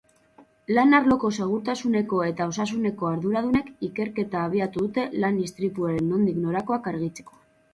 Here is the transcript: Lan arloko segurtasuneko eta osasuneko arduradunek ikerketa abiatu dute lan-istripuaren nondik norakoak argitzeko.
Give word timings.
Lan 0.77 0.95
arloko 0.99 1.29
segurtasuneko 1.41 2.21
eta 2.29 2.47
osasuneko 2.53 3.09
arduradunek 3.11 3.69
ikerketa 3.89 4.41
abiatu 4.49 4.87
dute 4.87 5.07
lan-istripuaren 5.27 6.11
nondik 6.15 6.41
norakoak 6.49 6.91
argitzeko. 6.95 7.43